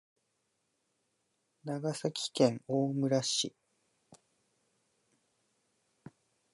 [1.63, 3.55] 長崎県大村市